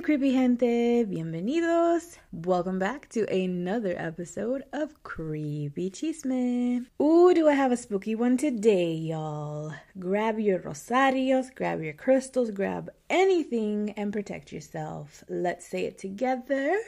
[0.00, 1.04] Creepy gente.
[1.06, 2.18] Bienvenidos.
[2.32, 6.86] Welcome back to another episode of Creepy Chisme.
[7.02, 9.74] Ooh, do I have a spooky one today, y'all?
[9.98, 15.24] Grab your rosarios, grab your crystals, grab anything and protect yourself.
[15.28, 16.78] Let's say it together.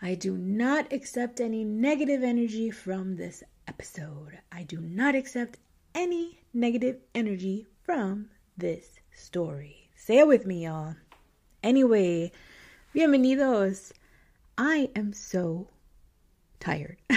[0.00, 4.38] I do not accept any negative energy from this episode.
[4.52, 5.58] I do not accept
[5.92, 9.90] any negative energy from this story.
[9.96, 10.94] Say it with me, y'all.
[11.62, 12.30] Anyway,
[12.94, 13.92] bienvenidos.
[14.58, 15.68] I am so
[16.58, 16.98] tired.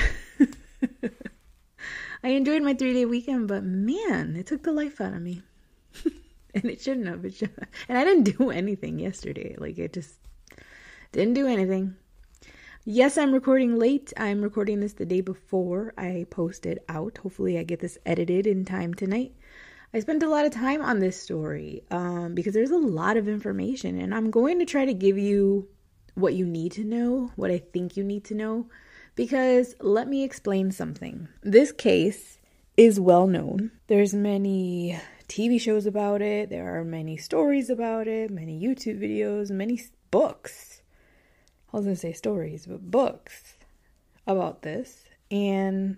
[2.24, 5.42] I enjoyed my three day weekend, but man, it took the life out of me.
[6.54, 7.26] and it shouldn't have.
[7.26, 7.70] It should have.
[7.90, 9.56] And I didn't do anything yesterday.
[9.58, 10.16] Like, it just
[11.12, 11.96] didn't do anything.
[12.86, 14.14] Yes, I'm recording late.
[14.18, 17.18] I'm recording this the day before I post it out.
[17.18, 19.34] Hopefully, I get this edited in time tonight.
[19.94, 23.28] I spent a lot of time on this story um, because there's a lot of
[23.28, 25.68] information, and I'm going to try to give you
[26.16, 28.68] what you need to know, what I think you need to know.
[29.16, 31.28] Because let me explain something.
[31.44, 32.40] This case
[32.76, 33.70] is well known.
[33.86, 39.52] There's many TV shows about it, there are many stories about it, many YouTube videos,
[39.52, 39.80] many
[40.12, 40.82] books.
[41.72, 43.56] I was going to say stories, but books
[44.28, 45.06] about this.
[45.32, 45.98] And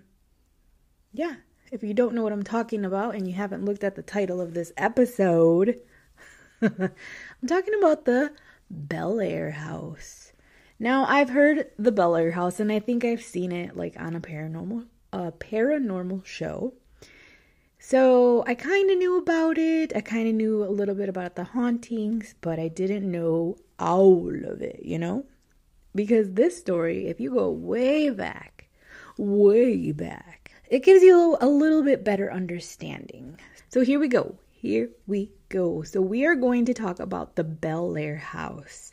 [1.12, 1.36] yeah,
[1.76, 4.40] if you don't know what I'm talking about and you haven't looked at the title
[4.40, 5.78] of this episode,
[6.62, 6.90] I'm
[7.46, 8.32] talking about the
[8.70, 10.32] Bel Air house.
[10.78, 14.16] Now, I've heard the Bel Air house and I think I've seen it like on
[14.16, 16.72] a paranormal a paranormal show.
[17.78, 19.94] So, I kind of knew about it.
[19.94, 24.28] I kind of knew a little bit about the hauntings, but I didn't know all
[24.46, 25.26] of it, you know?
[25.94, 28.68] Because this story, if you go way back,
[29.18, 30.35] way back,
[30.68, 33.38] it gives you a little bit better understanding.
[33.68, 34.36] So here we go.
[34.50, 35.82] Here we go.
[35.82, 38.90] So we are going to talk about the Bel Air House.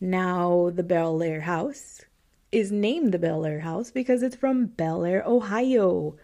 [0.00, 2.00] Now, the Bel Air House
[2.52, 6.16] is named the Bel Air House because it's from Bel Air, Ohio,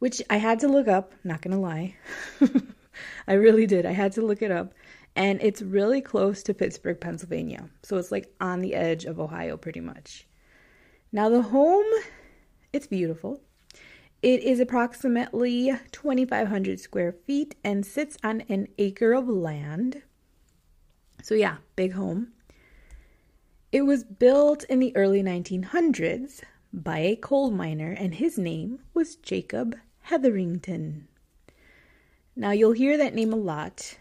[0.00, 1.96] which I had to look up, not gonna lie.
[3.28, 3.86] I really did.
[3.86, 4.74] I had to look it up.
[5.14, 7.68] And it's really close to Pittsburgh, Pennsylvania.
[7.82, 10.26] So it's like on the edge of Ohio, pretty much.
[11.12, 11.86] Now, the home,
[12.72, 13.40] it's beautiful.
[14.22, 20.02] It is approximately 2,500 square feet and sits on an acre of land.
[21.22, 22.32] So, yeah, big home.
[23.72, 26.42] It was built in the early 1900s
[26.72, 31.08] by a coal miner, and his name was Jacob Hetherington.
[32.36, 33.96] Now, you'll hear that name a lot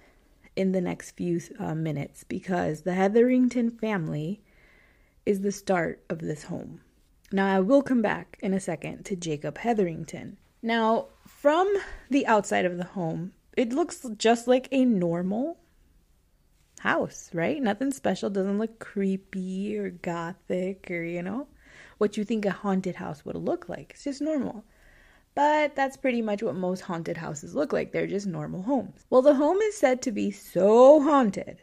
[0.55, 4.41] in the next few uh, minutes because the Hetherington family
[5.25, 6.81] is the start of this home.
[7.31, 10.37] Now, I will come back in a second to Jacob Hetherington.
[10.63, 11.71] Now, from
[12.09, 15.59] the outside of the home, it looks just like a normal
[16.79, 17.61] house, right?
[17.61, 21.47] Nothing special, doesn't look creepy or gothic or, you know,
[21.99, 23.91] what you think a haunted house would look like.
[23.91, 24.63] It's just normal.
[25.35, 27.91] But that's pretty much what most haunted houses look like.
[27.91, 29.05] They're just normal homes.
[29.09, 31.61] Well, the home is said to be so haunted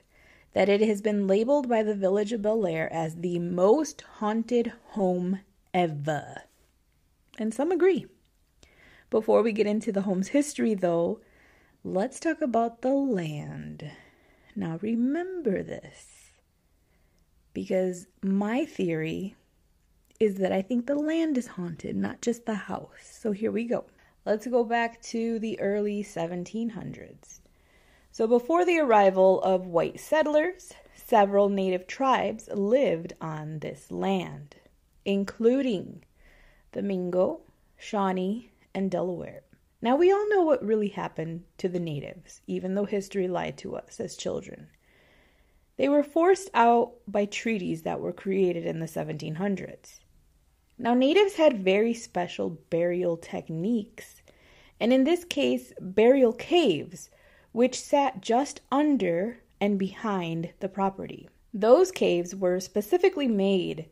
[0.52, 4.72] that it has been labeled by the village of Bel Air as the most haunted
[4.90, 5.40] home
[5.76, 6.42] ever.
[7.38, 8.06] And some agree.
[9.10, 11.20] Before we get into the home's history, though,
[11.84, 13.90] let's talk about the land.
[14.56, 16.32] Now, remember this
[17.52, 19.36] because my theory
[20.18, 23.18] is that I think the land is haunted, not just the house.
[23.20, 23.84] So here we go.
[24.24, 27.40] Let's go back to the early 1700s.
[28.12, 34.56] So, before the arrival of white settlers, several native tribes lived on this land
[35.06, 36.02] including
[36.72, 37.40] the Mingo,
[37.78, 39.42] Shawnee, and Delaware.
[39.80, 43.76] Now, we all know what really happened to the natives, even though history lied to
[43.76, 44.66] us as children.
[45.76, 50.00] They were forced out by treaties that were created in the 1700s.
[50.76, 54.22] Now, natives had very special burial techniques,
[54.80, 57.10] and in this case, burial caves,
[57.52, 61.28] which sat just under and behind the property.
[61.54, 63.86] Those caves were specifically made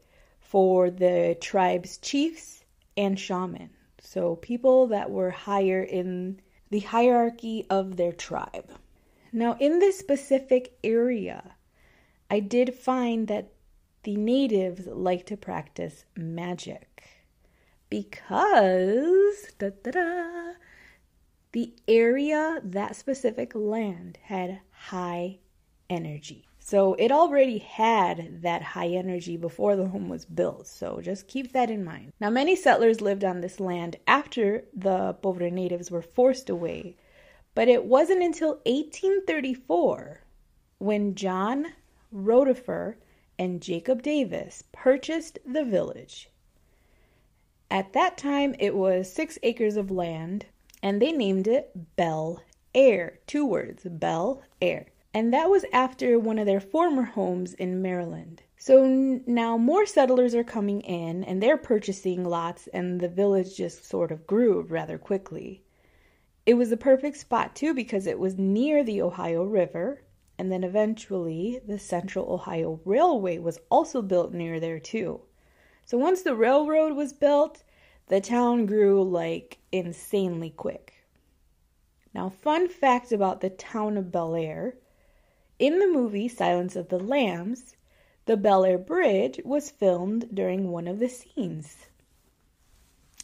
[0.54, 2.62] for the tribe's chiefs
[2.96, 3.70] and shaman.
[4.00, 6.40] So, people that were higher in
[6.70, 8.70] the hierarchy of their tribe.
[9.32, 11.56] Now, in this specific area,
[12.30, 13.48] I did find that
[14.04, 17.02] the natives like to practice magic
[17.90, 20.52] because da, da, da,
[21.50, 25.38] the area, that specific land, had high
[25.90, 26.46] energy.
[26.66, 30.66] So it already had that high energy before the home was built.
[30.66, 32.14] So just keep that in mind.
[32.18, 36.96] Now, many settlers lived on this land after the Pobre natives were forced away,
[37.54, 40.22] but it wasn't until 1834
[40.78, 41.66] when John
[42.10, 42.94] Rodefer
[43.38, 46.30] and Jacob Davis purchased the village.
[47.70, 50.46] At that time, it was six acres of land,
[50.82, 52.42] and they named it Bel
[52.74, 53.18] Air.
[53.26, 54.86] Two words, Bel Air.
[55.16, 58.42] And that was after one of their former homes in Maryland.
[58.56, 58.84] So
[59.26, 64.10] now more settlers are coming in and they're purchasing lots, and the village just sort
[64.10, 65.62] of grew rather quickly.
[66.46, 70.02] It was a perfect spot too because it was near the Ohio River,
[70.36, 75.20] and then eventually the Central Ohio Railway was also built near there too.
[75.86, 77.62] So once the railroad was built,
[78.08, 80.92] the town grew like insanely quick.
[82.12, 84.76] Now, fun fact about the town of Bel Air
[85.58, 87.76] in the movie Silence of the Lambs,
[88.26, 91.86] the Bel Air Bridge was filmed during one of the scenes.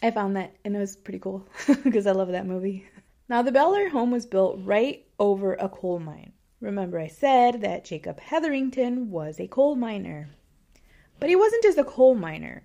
[0.02, 1.46] I found that and it was pretty cool
[1.84, 2.86] because I love that movie.
[3.28, 6.32] Now, the Bel Air home was built right over a coal mine.
[6.60, 10.30] Remember, I said that Jacob Hetherington was a coal miner.
[11.18, 12.62] But he wasn't just a coal miner.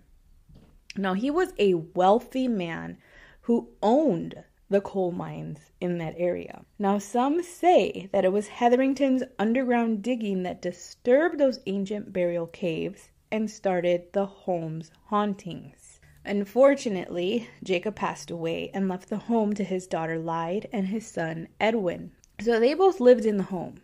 [0.98, 2.98] No, he was a wealthy man
[3.42, 6.66] who owned the coal mines in that area.
[6.80, 13.10] Now, some say that it was Hetherington's underground digging that disturbed those ancient burial caves
[13.32, 16.00] and started the home's hauntings.
[16.26, 21.48] Unfortunately, Jacob passed away and left the home to his daughter Lyde and his son
[21.60, 22.12] Edwin.
[22.40, 23.82] So they both lived in the home.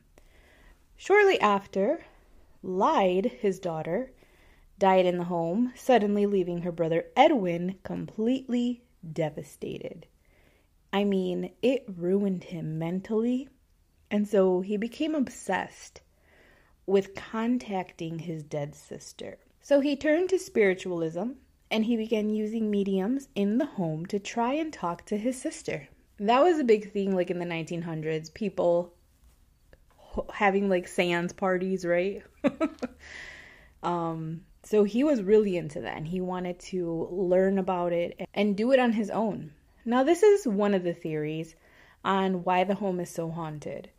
[0.98, 2.06] Shortly after,
[2.64, 4.12] Lyde, his daughter,
[4.80, 8.82] died in the home, suddenly leaving her brother Edwin completely
[9.14, 10.08] devastated.
[10.94, 13.48] I mean, it ruined him mentally,
[14.10, 16.02] and so he became obsessed
[16.86, 19.38] with contacting his dead sister.
[19.62, 21.32] So he turned to spiritualism
[21.70, 25.88] and he began using mediums in the home to try and talk to his sister.
[26.20, 28.94] That was a big thing like in the 1900s, people
[30.34, 32.24] having like seance parties, right?
[33.84, 38.58] um so he was really into that and he wanted to learn about it and
[38.58, 39.54] do it on his own.
[39.84, 41.56] Now, this is one of the theories
[42.04, 43.90] on why the home is so haunted.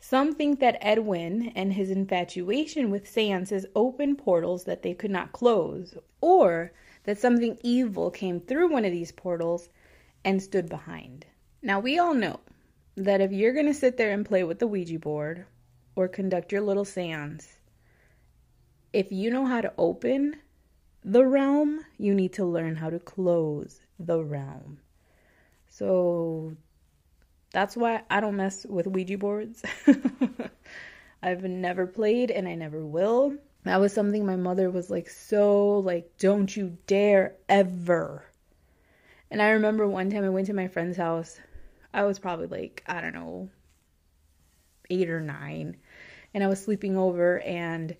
[0.00, 5.32] Some think that Edwin and his infatuation with seances opened portals that they could not
[5.32, 6.72] close, or
[7.04, 9.68] that something evil came through one of these portals
[10.24, 11.26] and stood behind.
[11.62, 12.40] Now, we all know
[12.96, 15.46] that if you're going to sit there and play with the Ouija board
[15.94, 17.58] or conduct your little seance,
[18.92, 20.36] if you know how to open
[21.04, 24.78] the realm, you need to learn how to close the realm.
[25.78, 26.56] So
[27.52, 29.62] that's why I don't mess with Ouija boards.
[31.22, 33.36] I've never played and I never will.
[33.62, 38.24] That was something my mother was like, so, like, don't you dare ever.
[39.30, 41.38] And I remember one time I went to my friend's house.
[41.94, 43.48] I was probably like, I don't know,
[44.90, 45.76] eight or nine.
[46.34, 47.96] And I was sleeping over and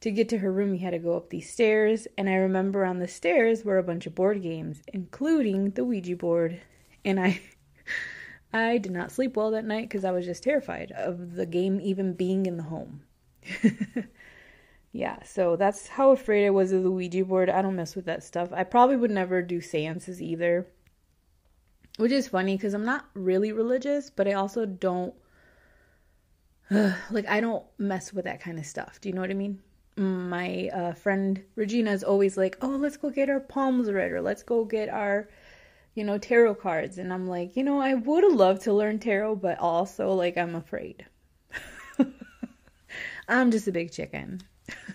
[0.00, 2.84] to get to her room, you had to go up these stairs, and I remember
[2.84, 6.60] on the stairs were a bunch of board games, including the Ouija board.
[7.06, 7.40] And I
[8.52, 11.80] I did not sleep well that night because I was just terrified of the game
[11.80, 13.02] even being in the home.
[14.92, 17.48] yeah, so that's how afraid I was of the Ouija board.
[17.48, 18.52] I don't mess with that stuff.
[18.52, 20.66] I probably would never do seances either.
[21.96, 25.14] Which is funny because I'm not really religious, but I also don't
[27.10, 29.00] like I don't mess with that kind of stuff.
[29.00, 29.60] Do you know what I mean?
[29.96, 34.20] my uh, friend Regina is always like, "Oh, let's go get our palms read, or
[34.20, 35.28] let's go get our,
[35.96, 39.36] you know, tarot cards." And I'm like, you know, I would loved to learn tarot,
[39.36, 41.06] but also like I'm afraid.
[43.28, 44.42] I'm just a big chicken.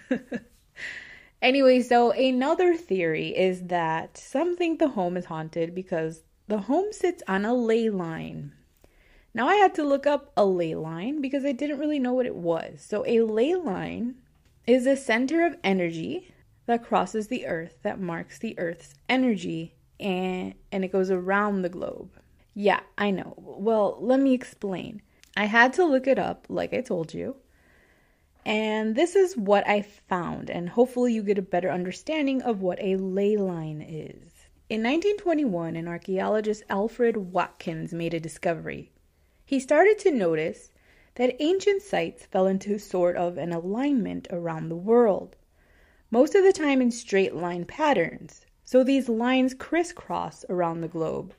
[1.41, 6.91] anyway, so another theory is that some think the home is haunted because the home
[6.91, 8.53] sits on a ley line.
[9.33, 12.25] Now I had to look up a ley line because I didn't really know what
[12.25, 12.81] it was.
[12.81, 14.15] So a ley line
[14.67, 16.33] is a center of energy
[16.65, 21.69] that crosses the earth that marks the earth's energy and and it goes around the
[21.69, 22.11] globe.
[22.53, 23.33] Yeah, I know.
[23.37, 25.01] Well, let me explain.
[25.37, 27.37] I had to look it up like I told you.
[28.45, 32.81] And this is what I found and hopefully you get a better understanding of what
[32.81, 34.47] a ley line is.
[34.69, 38.91] In 1921, an archaeologist Alfred Watkins made a discovery.
[39.45, 40.71] He started to notice
[41.15, 45.35] that ancient sites fell into sort of an alignment around the world.
[46.09, 48.45] most of the time in straight line patterns.
[48.71, 51.33] So these lines crisscross around the globe,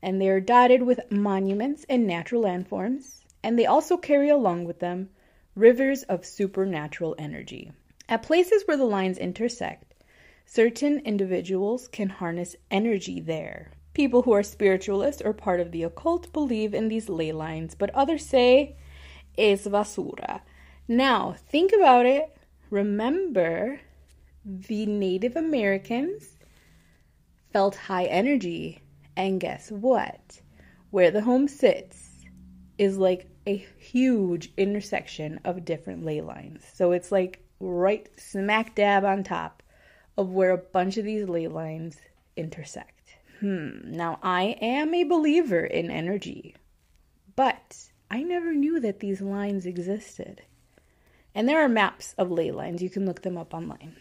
[0.00, 4.78] and they are dotted with monuments and natural landforms, and they also carry along with
[4.78, 5.10] them
[5.54, 7.70] rivers of supernatural energy.
[8.08, 9.92] At places where the lines intersect,
[10.46, 13.70] certain individuals can harness energy there.
[13.92, 17.90] People who are spiritualists or part of the occult believe in these ley lines, but
[17.90, 18.76] others say
[19.36, 20.40] es basura.
[20.88, 22.34] Now, think about it.
[22.70, 23.80] Remember,
[24.46, 26.33] the Native Americans
[27.54, 28.80] felt high energy,
[29.16, 30.40] and guess what?
[30.90, 32.10] Where the home sits
[32.78, 36.64] is like a huge intersection of different ley lines.
[36.74, 39.62] So it's like right smack dab on top
[40.18, 41.96] of where a bunch of these ley lines
[42.36, 43.14] intersect.
[43.38, 46.56] Hmm, now I am a believer in energy,
[47.36, 50.42] but I never knew that these lines existed.
[51.36, 53.94] And there are maps of ley lines, you can look them up online.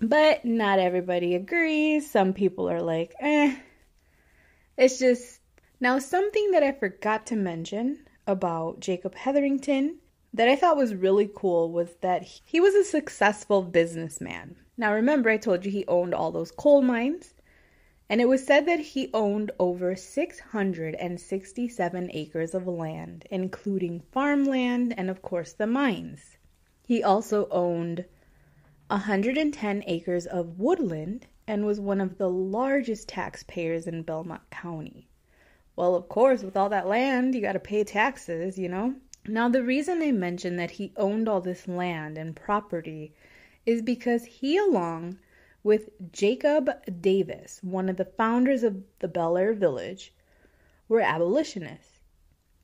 [0.00, 2.10] But not everybody agrees.
[2.10, 3.56] Some people are like, eh.
[4.76, 5.40] It's just.
[5.80, 9.98] Now, something that I forgot to mention about Jacob Hetherington
[10.32, 14.56] that I thought was really cool was that he was a successful businessman.
[14.76, 17.34] Now, remember, I told you he owned all those coal mines,
[18.08, 25.08] and it was said that he owned over 667 acres of land, including farmland and,
[25.08, 26.36] of course, the mines.
[26.82, 28.04] He also owned
[28.94, 35.08] 110 acres of woodland and was one of the largest taxpayers in Belmont County.
[35.74, 38.94] Well, of course, with all that land, you got to pay taxes, you know?
[39.26, 43.12] Now, the reason I mention that he owned all this land and property
[43.66, 45.18] is because he, along
[45.64, 46.70] with Jacob
[47.00, 50.14] Davis, one of the founders of the Bel Air Village,
[50.88, 51.93] were abolitionists.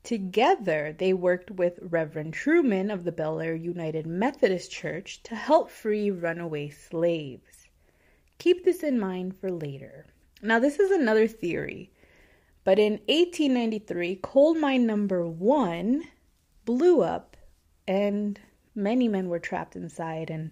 [0.03, 5.69] Together, they worked with Reverend Truman of the Bel Air United Methodist Church to help
[5.69, 7.67] free runaway slaves.
[8.37, 10.05] Keep this in mind for later.
[10.41, 11.91] Now, this is another theory
[12.63, 16.03] but in 1893, coal mine number one
[16.63, 17.35] blew up,
[17.87, 18.39] and
[18.75, 20.51] many men were trapped inside, and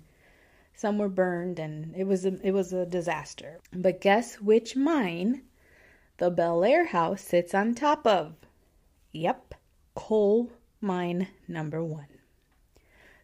[0.74, 3.60] some were burned, and it was a, it was a disaster.
[3.72, 5.44] But guess which mine
[6.18, 8.34] the Bel Air house sits on top of?
[9.12, 9.56] Yep,
[9.96, 10.52] coal
[10.82, 12.08] mine number one.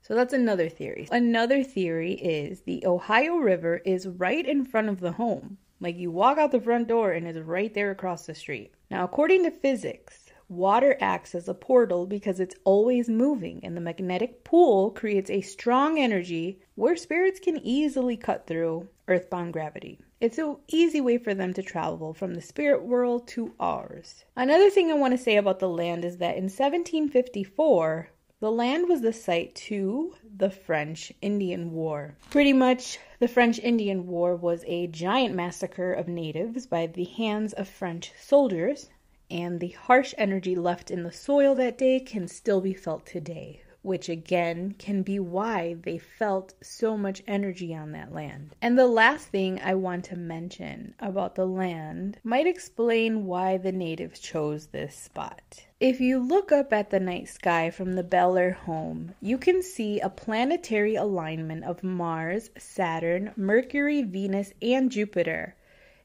[0.02, 1.08] So that's another theory.
[1.12, 5.58] Another theory is the Ohio River is right in front of the home.
[5.80, 8.74] Like you walk out the front door and it's right there across the street.
[8.92, 13.82] Now, according to physics, water acts as a portal because it's always moving, and the
[13.82, 20.00] magnetic pool creates a strong energy where spirits can easily cut through earthbound gravity.
[20.26, 24.26] It's an easy way for them to travel from the spirit world to ours.
[24.36, 28.90] Another thing I want to say about the land is that in 1754, the land
[28.90, 32.16] was the site to the French Indian War.
[32.32, 37.54] Pretty much, the French Indian War was a giant massacre of natives by the hands
[37.54, 38.90] of French soldiers,
[39.30, 43.62] and the harsh energy left in the soil that day can still be felt today
[43.86, 48.56] which again can be why they felt so much energy on that land.
[48.60, 53.72] And the last thing I want to mention about the land might explain why the
[53.72, 55.66] natives chose this spot.
[55.80, 59.62] If you look up at the night sky from the Bel Air home, you can
[59.62, 65.56] see a planetary alignment of Mars, Saturn, Mercury, Venus, and Jupiter.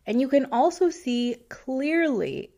[0.07, 2.51] And you can also see clearly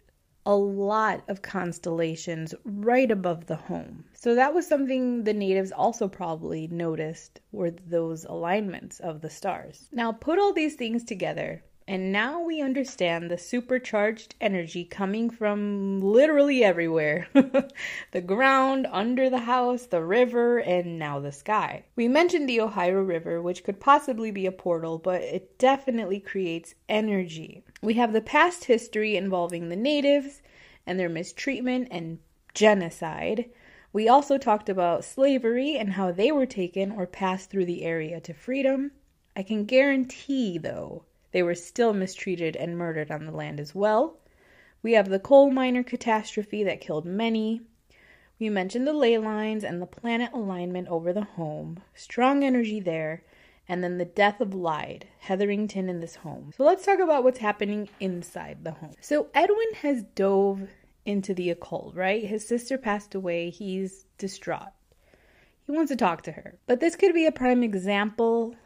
[0.44, 4.04] a lot of constellations right above the home.
[4.12, 9.88] So that was something the natives also probably noticed were those alignments of the stars.
[9.92, 16.00] Now put all these things together and now we understand the supercharged energy coming from
[16.00, 17.26] literally everywhere
[18.12, 21.84] the ground, under the house, the river, and now the sky.
[21.96, 26.74] We mentioned the Ohio River, which could possibly be a portal, but it definitely creates
[26.88, 27.64] energy.
[27.82, 30.42] We have the past history involving the natives
[30.86, 32.18] and their mistreatment and
[32.54, 33.50] genocide.
[33.92, 38.20] We also talked about slavery and how they were taken or passed through the area
[38.20, 38.92] to freedom.
[39.36, 44.18] I can guarantee, though, they were still mistreated and murdered on the land as well.
[44.82, 47.62] We have the coal miner catastrophe that killed many.
[48.38, 53.22] We mentioned the ley lines and the planet alignment over the home, strong energy there,
[53.68, 56.52] and then the death of Lyde, Hetherington in this home.
[56.56, 58.94] So let's talk about what's happening inside the home.
[59.00, 60.68] So Edwin has dove
[61.04, 62.24] into the occult, right?
[62.24, 64.72] His sister passed away, he's distraught.
[65.64, 66.58] He wants to talk to her.
[66.66, 68.56] But this could be a prime example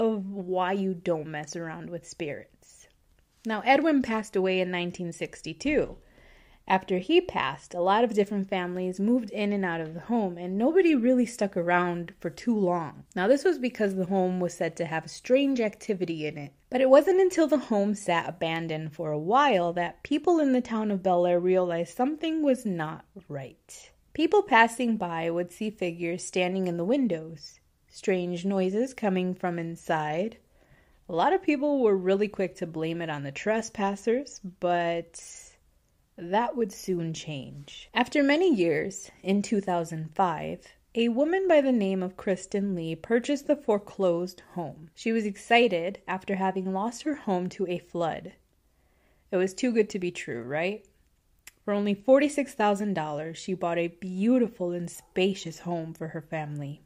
[0.00, 2.88] of why you don't mess around with spirits.
[3.44, 5.98] Now, Edwin passed away in 1962
[6.66, 10.38] After he passed, a lot of different families moved in and out of the home,
[10.38, 13.04] and nobody really stuck around for too long.
[13.14, 16.54] Now, this was because the home was said to have strange activity in it.
[16.70, 20.62] But it wasn't until the home sat abandoned for a while that people in the
[20.62, 23.90] town of Bel Air realized something was not right.
[24.14, 27.59] People passing by would see figures standing in the windows,
[27.90, 30.38] strange noises coming from inside.
[31.08, 35.20] A lot of people were really quick to blame it on the trespassers, but
[36.16, 37.90] that would soon change.
[37.92, 43.56] After many years, in 2005, a woman by the name of Kristen Lee purchased the
[43.56, 44.90] foreclosed home.
[44.94, 48.32] She was excited after having lost her home to a flood.
[49.30, 50.84] It was too good to be true, right?
[51.64, 56.82] For only $46,000, she bought a beautiful and spacious home for her family.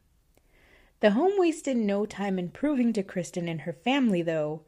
[1.05, 4.63] The home wasted no time in proving to Kristen and her family, though,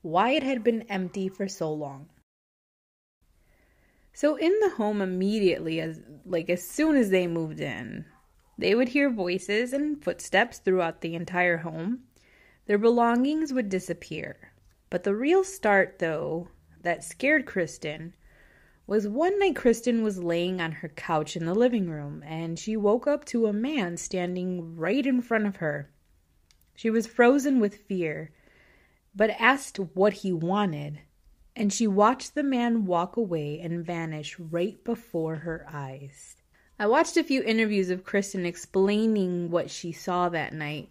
[0.00, 2.08] why it had been empty for so long.
[4.14, 8.06] So in the home immediately as like as soon as they moved in,
[8.56, 12.04] they would hear voices and footsteps throughout the entire home.
[12.64, 14.54] Their belongings would disappear.
[14.88, 16.48] But the real start though
[16.80, 18.14] that scared Kristen
[18.86, 22.76] was one night Kristen was laying on her couch in the living room and she
[22.76, 25.90] woke up to a man standing right in front of her.
[26.74, 28.30] She was frozen with fear,
[29.14, 31.00] but asked what he wanted
[31.56, 36.36] and she watched the man walk away and vanish right before her eyes.
[36.78, 40.90] I watched a few interviews of Kristen explaining what she saw that night,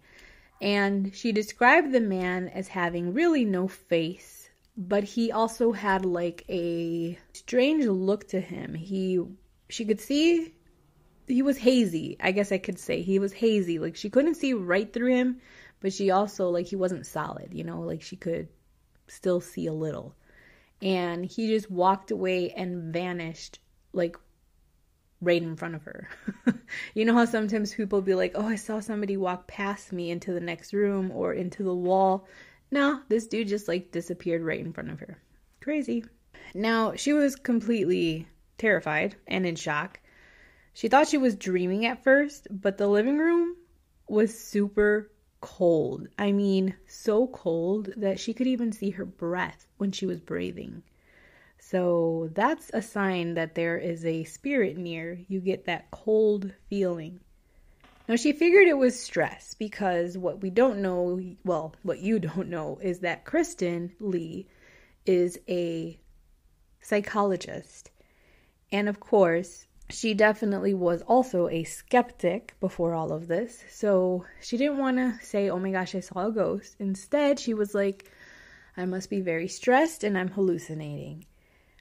[0.62, 4.43] and she described the man as having really no face,
[4.76, 8.74] but he also had like a strange look to him.
[8.74, 9.20] He
[9.68, 10.54] she could see
[11.26, 12.16] he was hazy.
[12.20, 13.78] I guess I could say he was hazy.
[13.78, 15.40] Like she couldn't see right through him,
[15.80, 18.48] but she also like he wasn't solid, you know, like she could
[19.06, 20.14] still see a little
[20.84, 23.58] and he just walked away and vanished
[23.92, 24.16] like
[25.20, 26.08] right in front of her.
[26.94, 30.32] you know how sometimes people be like, "Oh, I saw somebody walk past me into
[30.32, 32.26] the next room or into the wall."
[32.74, 35.22] No, this dude just like disappeared right in front of her.
[35.60, 36.04] Crazy.
[36.56, 38.26] Now, she was completely
[38.58, 40.00] terrified and in shock.
[40.72, 43.54] She thought she was dreaming at first, but the living room
[44.08, 46.08] was super cold.
[46.18, 50.82] I mean, so cold that she could even see her breath when she was breathing.
[51.60, 55.20] So that's a sign that there is a spirit near.
[55.28, 57.20] You get that cold feeling.
[58.06, 62.48] Now, she figured it was stress because what we don't know, well, what you don't
[62.48, 64.46] know, is that Kristen Lee
[65.06, 65.98] is a
[66.80, 67.90] psychologist.
[68.70, 73.62] And of course, she definitely was also a skeptic before all of this.
[73.70, 76.76] So she didn't want to say, oh my gosh, I saw a ghost.
[76.78, 78.10] Instead, she was like,
[78.76, 81.26] I must be very stressed and I'm hallucinating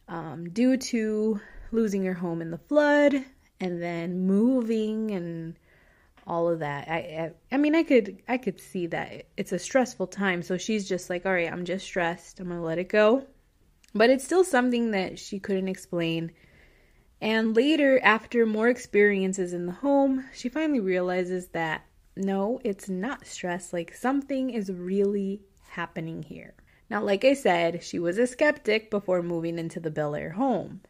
[0.08, 1.40] um, due to
[1.72, 3.26] losing her home in the flood
[3.60, 5.58] and then moving and
[6.26, 6.88] all of that.
[6.88, 10.42] I, I, I mean I could I could see that it's a stressful time.
[10.42, 12.40] So she's just like, "All right, I'm just stressed.
[12.40, 13.26] I'm going to let it go."
[13.96, 16.32] But it's still something that she couldn't explain
[17.24, 21.86] and later, after more experiences in the home, she finally realizes that
[22.18, 23.72] no, it's not stress.
[23.72, 26.54] Like something is really happening here.
[26.90, 30.82] Now, like I said, she was a skeptic before moving into the Bel Air home.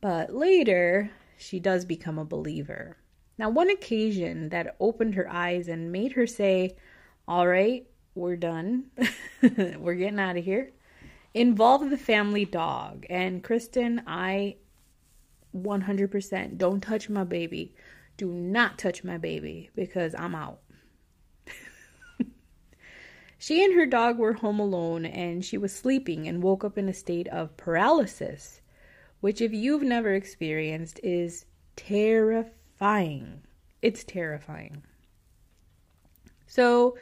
[0.00, 2.96] But later, she does become a believer.
[3.38, 6.76] Now, one occasion that opened her eyes and made her say,
[7.28, 8.86] All right, we're done.
[9.42, 10.72] we're getting out of here,
[11.34, 13.04] involved the family dog.
[13.10, 14.56] And Kristen, I
[15.54, 16.58] 100%.
[16.58, 17.74] Don't touch my baby.
[18.16, 20.60] Do not touch my baby because I'm out.
[23.38, 26.88] she and her dog were home alone and she was sleeping and woke up in
[26.88, 28.62] a state of paralysis,
[29.20, 31.44] which, if you've never experienced, is
[31.76, 32.52] terrifying.
[32.78, 33.42] Fying
[33.82, 34.82] it's terrifying.
[36.46, 36.96] So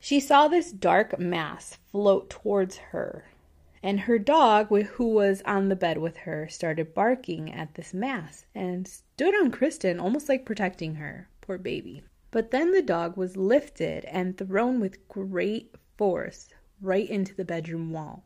[0.00, 3.24] she saw this dark mass float towards her
[3.82, 8.44] and her dog, who was on the bed with her, started barking at this mass
[8.54, 11.28] and stood on Kristen, almost like protecting her.
[11.40, 12.02] Poor baby.
[12.30, 16.48] But then the dog was lifted and thrown with great force
[16.80, 18.24] right into the bedroom wall.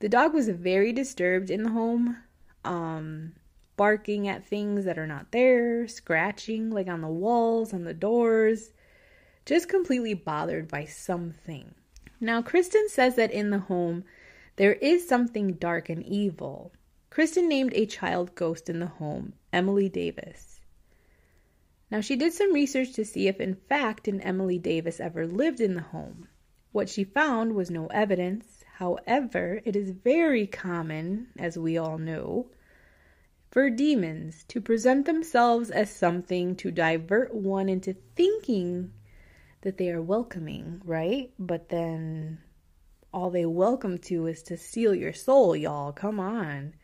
[0.00, 2.16] The dog was very disturbed in the home,
[2.64, 3.34] um,
[3.80, 8.74] barking at things that are not there, scratching like on the walls, on the doors,
[9.46, 11.74] just completely bothered by something.
[12.20, 14.04] Now, Kristen says that in the home,
[14.56, 16.74] there is something dark and evil.
[17.08, 20.60] Kristen named a child ghost in the home Emily Davis.
[21.90, 25.62] Now, she did some research to see if, in fact, an Emily Davis ever lived
[25.62, 26.28] in the home.
[26.72, 28.62] What she found was no evidence.
[28.74, 32.50] However, it is very common, as we all know,
[33.50, 38.92] for demons to present themselves as something to divert one into thinking
[39.62, 41.32] that they are welcoming, right?
[41.38, 42.38] But then
[43.12, 45.92] all they welcome to is to steal your soul, y'all.
[45.92, 46.74] Come on.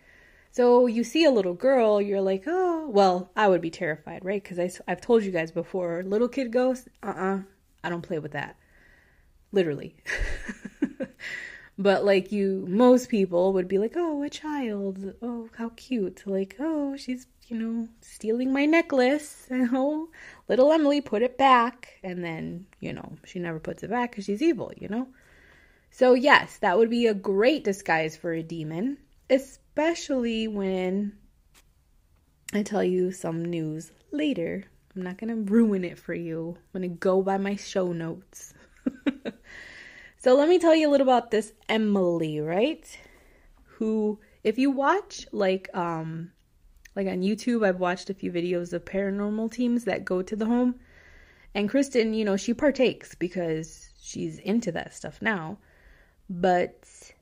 [0.50, 4.42] So you see a little girl, you're like, oh, well, I would be terrified, right?
[4.42, 7.42] Because I've told you guys before, little kid ghosts, uh uh-uh, uh,
[7.84, 8.56] I don't play with that.
[9.52, 9.94] Literally.
[11.78, 15.14] but like you, most people would be like, oh, a child.
[15.20, 16.22] Oh, how cute.
[16.26, 19.48] Like, oh, she's, you know, stealing my necklace.
[19.50, 20.08] Oh,
[20.48, 21.98] little Emily put it back.
[22.02, 25.08] And then, you know, she never puts it back because she's evil, you know?
[25.90, 31.12] So, yes, that would be a great disguise for a demon, especially when
[32.52, 34.64] I tell you some news later.
[34.94, 36.56] I'm not going to ruin it for you.
[36.74, 38.54] I'm going to go by my show notes.
[40.26, 42.98] So, let me tell you a little about this Emily, right?
[43.64, 46.32] Who, if you watch like, um,
[46.96, 50.46] like on YouTube, I've watched a few videos of paranormal teams that go to the
[50.46, 50.76] home.
[51.54, 55.58] And Kristen, you know, she partakes because she's into that stuff now
[56.28, 57.12] but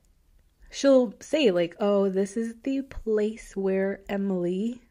[0.69, 4.81] she'll say like oh this is the place where emily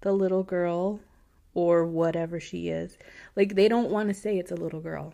[0.00, 1.00] the little girl
[1.54, 2.96] or whatever she is
[3.36, 5.12] like they don't want to say it's a little girl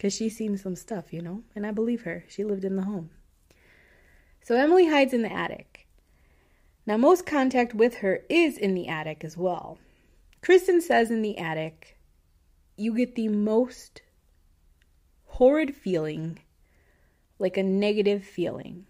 [0.00, 1.42] because she's seen some stuff you know?
[1.54, 2.24] And i believe her.
[2.26, 3.10] She lived in the home.
[4.40, 5.86] So emily hides in the attic.
[6.86, 9.76] Now most contact with her is in the attic as well.
[10.40, 11.98] Kristen says in the attic
[12.78, 14.00] you get the most
[15.26, 16.38] horrid feeling
[17.38, 18.86] like a negative feeling.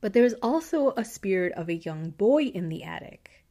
[0.00, 3.41] But there's also a spirit of a young boy in the attic.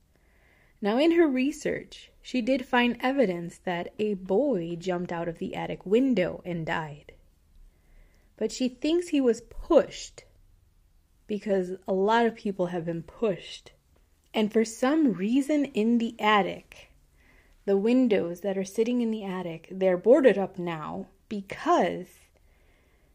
[0.81, 5.55] Now, in her research, she did find evidence that a boy jumped out of the
[5.55, 7.13] attic window and died.
[8.37, 10.23] But she thinks he was pushed
[11.27, 13.73] because a lot of people have been pushed.
[14.33, 16.91] And for some reason in the attic,
[17.65, 22.07] the windows that are sitting in the attic, they're boarded up now because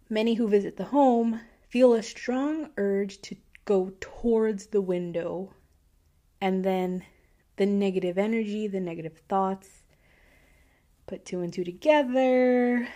[0.09, 5.53] Many who visit the home feel a strong urge to go towards the window,
[6.41, 7.05] and then
[7.57, 9.69] the negative energy, the negative thoughts,
[11.07, 12.89] put two and two together.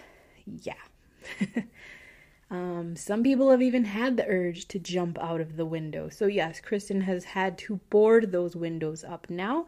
[0.45, 0.75] Yeah.
[2.51, 6.09] um, some people have even had the urge to jump out of the window.
[6.09, 9.67] So, yes, Kristen has had to board those windows up now.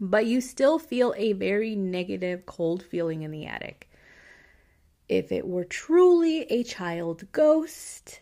[0.00, 3.88] But you still feel a very negative, cold feeling in the attic
[5.08, 8.20] if it were truly a child ghost,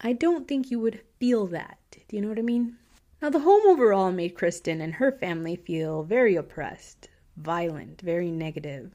[0.00, 1.78] I don't think you would feel that.
[1.90, 2.76] Do you know what I mean?
[3.20, 8.94] Now, the home overall made Kristen and her family feel very oppressed, violent, very negative,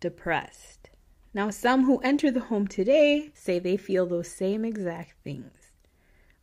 [0.00, 0.90] depressed.
[1.32, 5.72] Now, some who enter the home today say they feel those same exact things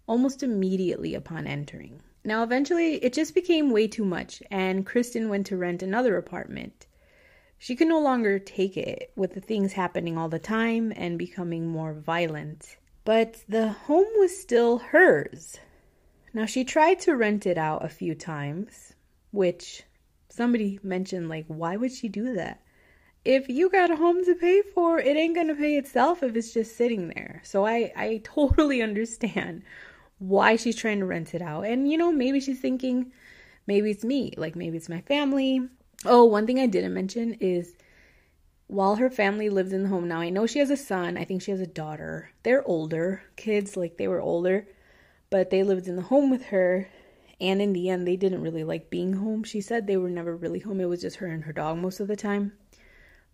[0.08, 2.02] almost immediately upon entering.
[2.26, 6.86] Now, eventually, it just became way too much, and Kristen went to rent another apartment
[7.64, 11.68] she could no longer take it with the things happening all the time and becoming
[11.68, 12.78] more violent.
[13.06, 15.60] But the home was still hers.
[16.34, 18.94] Now, she tried to rent it out a few times,
[19.32, 19.84] which
[20.30, 22.62] somebody mentioned, like, why would she do that?
[23.24, 26.54] If you got a home to pay for, it ain't gonna pay itself if it's
[26.54, 27.42] just sitting there.
[27.44, 29.64] So I, I totally understand
[30.20, 31.66] why she's trying to rent it out.
[31.66, 33.12] And, you know, maybe she's thinking,
[33.68, 35.68] maybe it's me, like, maybe it's my family,
[36.06, 37.76] Oh, one thing I didn't mention is
[38.66, 41.16] while her family lives in the home now, I know she has a son.
[41.18, 42.32] I think she has a daughter.
[42.44, 44.68] They're older kids, like they were older,
[45.32, 46.88] but they lived in the home with her.
[47.40, 49.44] And in the end, they didn't really like being home.
[49.44, 50.80] She said they were never really home.
[50.80, 52.52] It was just her and her dog most of the time.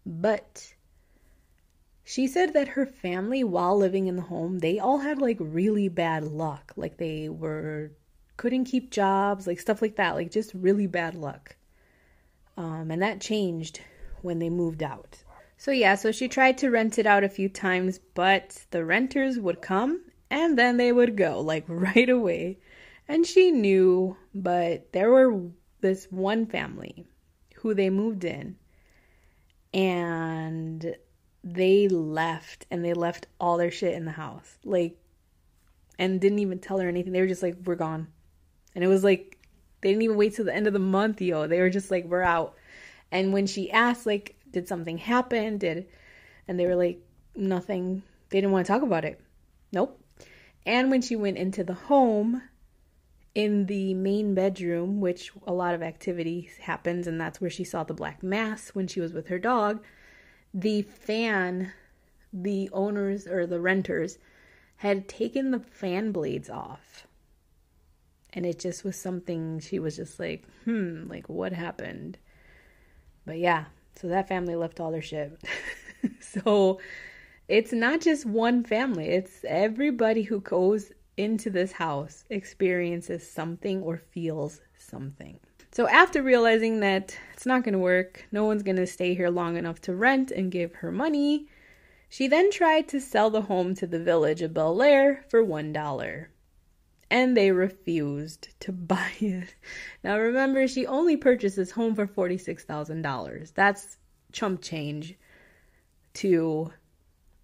[0.05, 0.73] But
[2.05, 5.89] she said that her family, while living in the home, they all had like really
[5.89, 6.71] bad luck.
[6.77, 7.91] Like they were,
[8.37, 10.15] couldn't keep jobs, like stuff like that.
[10.15, 11.57] Like just really bad luck.
[12.55, 13.81] Um, and that changed
[14.21, 15.17] when they moved out.
[15.57, 19.39] So, yeah, so she tried to rent it out a few times, but the renters
[19.39, 22.59] would come and then they would go, like right away.
[23.07, 25.41] And she knew, but there were
[25.81, 27.05] this one family
[27.55, 28.57] who they moved in
[29.73, 30.95] and
[31.43, 34.57] they left and they left all their shit in the house.
[34.65, 34.97] Like,
[35.99, 37.13] and didn't even tell her anything.
[37.13, 38.07] They were just like, we're gone.
[38.75, 39.37] And it was like
[39.81, 41.47] they didn't even wait till the end of the month, yo.
[41.47, 42.55] They were just like, we're out.
[43.11, 45.57] And when she asked, like, did something happen?
[45.57, 45.87] Did,
[46.47, 46.99] and they were like,
[47.35, 48.03] nothing.
[48.29, 49.21] They didn't want to talk about it.
[49.71, 50.01] Nope.
[50.67, 52.43] And when she went into the home,
[53.33, 57.83] in the main bedroom, which a lot of activity happens, and that's where she saw
[57.83, 59.81] the black mass when she was with her dog,
[60.53, 61.71] the fan,
[62.33, 64.17] the owners or the renters
[64.77, 67.07] had taken the fan blades off
[68.33, 72.17] And it just was something she was just like, hmm, like what happened?
[73.25, 75.39] But yeah, so that family left all their shit.
[76.19, 76.79] so
[77.47, 83.97] it's not just one family, it's everybody who goes into this house experiences something or
[83.97, 85.39] feels something.
[85.71, 89.29] So after realizing that it's not going to work, no one's going to stay here
[89.29, 91.47] long enough to rent and give her money,
[92.09, 96.27] she then tried to sell the home to the village of Bel Air for $1.
[97.09, 99.55] And they refused to buy it.
[100.03, 103.53] Now remember, she only purchased this home for $46,000.
[103.53, 103.97] That's
[104.31, 105.15] chump change
[106.15, 106.71] to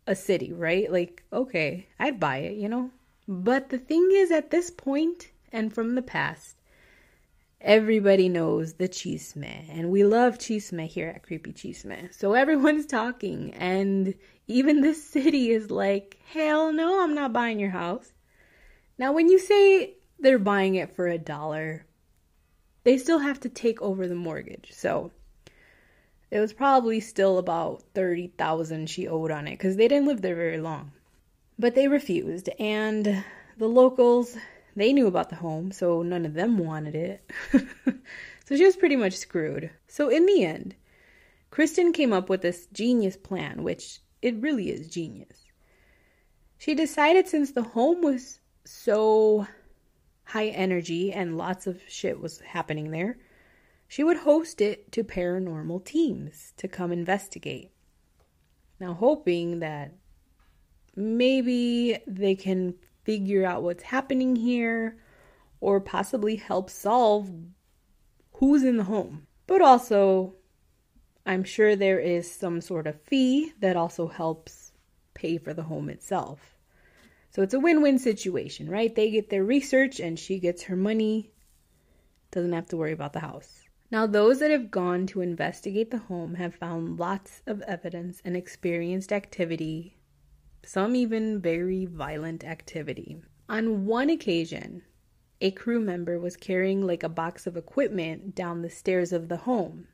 [0.07, 0.91] a city, right?
[0.91, 2.91] Like, okay, I'd buy it, you know?
[3.27, 6.57] But the thing is, at this point and from the past,
[7.61, 12.13] everybody knows the chisme, and we love chisme here at Creepy Chisme.
[12.13, 14.13] So everyone's talking, and
[14.47, 18.11] even the city is like, hell no, I'm not buying your house.
[18.97, 21.85] Now, when you say they're buying it for a dollar,
[22.83, 24.71] they still have to take over the mortgage.
[24.73, 25.11] So
[26.33, 30.35] it was probably still about 30,000 she owed on it because they didn't live there
[30.35, 30.91] very long.
[31.59, 33.23] But they refused, and
[33.59, 34.35] the locals,
[34.75, 37.31] they knew about the home, so none of them wanted it.
[38.45, 39.69] so she was pretty much screwed.
[39.87, 40.73] So in the end,
[41.51, 45.43] Kristen came up with this genius plan, which it really is genius.
[46.57, 49.45] She decided since the home was so
[50.23, 53.19] high energy and lots of shit was happening there,
[53.93, 57.69] she would host it to paranormal teams to come investigate.
[58.79, 59.93] Now, hoping that
[60.95, 64.97] maybe they can figure out what's happening here
[65.61, 67.29] or possibly help solve
[68.31, 69.27] who's in the home.
[69.45, 70.37] But also,
[71.23, 74.71] I'm sure there is some sort of fee that also helps
[75.13, 76.57] pay for the home itself.
[77.29, 78.95] So it's a win win situation, right?
[78.95, 81.29] They get their research and she gets her money,
[82.31, 83.62] doesn't have to worry about the house.
[83.93, 88.35] Now, those that have gone to investigate the home have found lots of evidence and
[88.35, 89.97] experienced activity
[90.65, 93.21] some even very violent activity.
[93.47, 94.81] On one occasion,
[95.41, 99.37] a crew member was carrying like a box of equipment down the stairs of the
[99.37, 99.87] home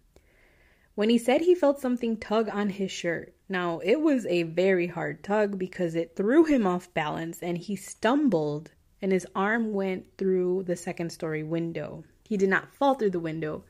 [0.96, 3.36] when he said he felt something tug on his shirt.
[3.50, 7.76] Now, it was a very hard tug because it threw him off balance and he
[7.76, 12.06] stumbled and his arm went through the second story window.
[12.24, 13.66] He did not fall through the window,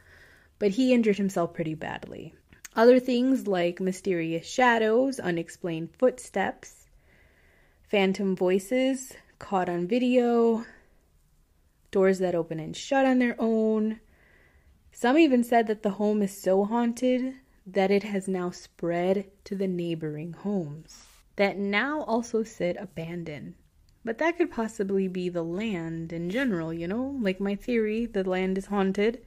[0.59, 2.33] but he injured himself pretty badly.
[2.75, 6.85] Other things like mysterious shadows, unexplained footsteps,
[7.81, 10.65] phantom voices caught on video,
[11.91, 13.99] doors that open and shut on their own.
[14.91, 19.55] Some even said that the home is so haunted that it has now spread to
[19.55, 23.55] the neighboring homes that now also sit abandoned.
[24.03, 27.17] But that could possibly be the land in general, you know?
[27.21, 29.23] Like my theory, the land is haunted.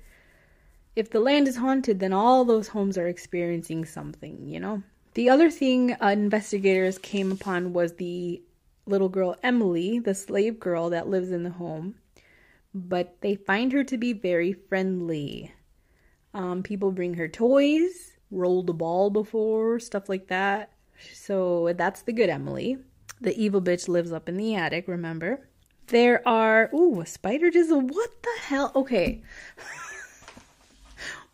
[0.95, 4.83] If the land is haunted, then all those homes are experiencing something, you know?
[5.15, 8.43] The other thing uh, investigators came upon was the
[8.87, 11.95] little girl Emily, the slave girl that lives in the home,
[12.75, 15.53] but they find her to be very friendly.
[16.35, 20.73] Um, people bring her toys, rolled a ball before, stuff like that.
[21.13, 22.79] So that's the good Emily.
[23.21, 25.47] The evil bitch lives up in the attic, remember?
[25.89, 27.83] There are, ooh, a spider jizzle.
[27.83, 28.73] What the hell?
[28.75, 29.23] Okay.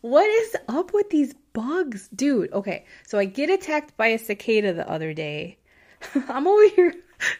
[0.01, 2.09] what is up with these bugs?
[2.09, 2.85] Dude, okay.
[3.07, 5.57] So I get attacked by a cicada the other day.
[6.29, 6.93] I'm over here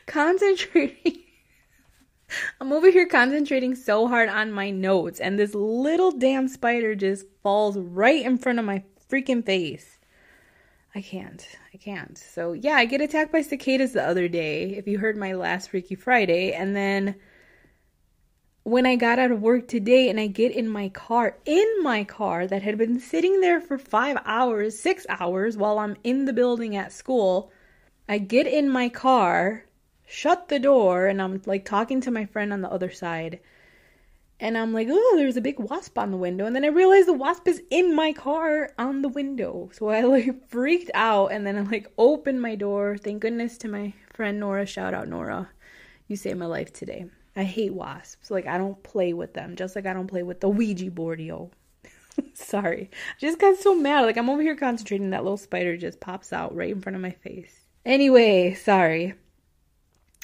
[0.06, 1.24] concentrating.
[2.62, 7.26] I'm over here concentrating so hard on my notes, and this little damn spider just
[7.42, 9.98] falls right in front of my freaking face.
[10.94, 11.48] I can't.
[11.74, 12.18] I can't.
[12.18, 15.70] So, yeah, I get attacked by cicadas the other day, if you heard my last
[15.70, 16.54] Freaky Friday.
[16.54, 17.16] And then
[18.70, 22.04] when I got out of work today and I get in my car, in my
[22.04, 26.34] car that had been sitting there for five hours, six hours while I'm in the
[26.34, 27.52] building at school,
[28.08, 29.66] I get in my car
[30.06, 33.40] shut the door and I'm like talking to my friend on the other side.
[34.40, 36.46] And I'm like, oh, there's a big wasp on the window.
[36.46, 39.70] And then I realized the wasp is in my car on the window.
[39.74, 42.98] So I like freaked out and then I like opened my door.
[42.98, 44.66] Thank goodness to my friend Nora.
[44.66, 45.50] Shout out Nora.
[46.08, 47.06] You saved my life today.
[47.40, 48.30] I hate wasps.
[48.30, 49.56] Like I don't play with them.
[49.56, 51.52] Just like I don't play with the Ouija board, yo.
[52.34, 52.90] Sorry.
[52.92, 54.02] I just got so mad.
[54.02, 55.12] Like I'm over here concentrating.
[55.12, 57.62] That little spider just pops out right in front of my face.
[57.86, 59.14] Anyway, sorry.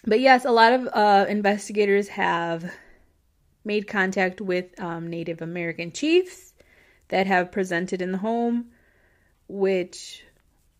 [0.05, 2.69] But yes, a lot of uh, investigators have
[3.63, 6.53] made contact with um, Native American chiefs
[7.07, 8.71] that have presented in the home,
[9.47, 10.25] which,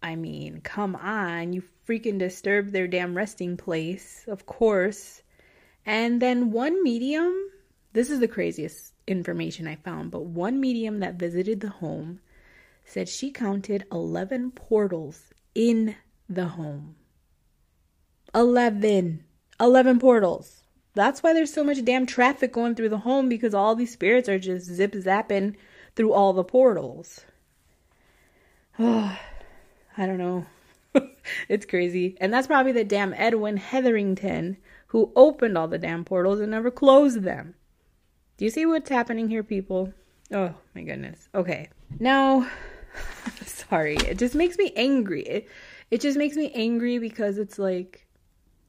[0.04, 5.22] I mean, come on, you freaking disturbed their damn resting place, of course.
[5.86, 7.52] And then one medium
[7.94, 12.20] This is the craziest information I found, but one medium that visited the home
[12.84, 15.96] said she counted 11 portals in
[16.30, 16.96] the home.
[18.34, 19.24] 11.
[19.60, 20.64] 11 portals.
[20.94, 24.30] That's why there's so much damn traffic going through the home because all these spirits
[24.30, 25.56] are just zip zapping
[25.96, 27.22] through all the portals.
[28.80, 29.18] Oh,
[29.98, 30.46] I don't know.
[31.50, 32.18] it's crazy.
[32.20, 36.72] And that's probably the damn Edwin Hetherington who opened all the damn portals and never
[36.72, 37.56] closed them.
[38.38, 39.94] Do you see what's happening here, people?
[40.32, 41.30] Oh my goodness.
[41.34, 41.70] Okay.
[42.00, 42.50] Now,
[43.46, 43.96] sorry.
[43.96, 45.22] It just makes me angry.
[45.24, 45.48] It,
[45.92, 48.08] it just makes me angry because it's like,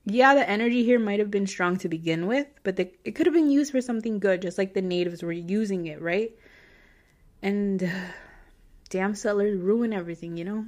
[0.05, 3.27] yeah, the energy here might have been strong to begin with, but the, it could
[3.27, 6.31] have been used for something good, just like the natives were using it, right?
[7.43, 7.89] And uh,
[8.89, 10.67] damn settlers ruin everything, you know?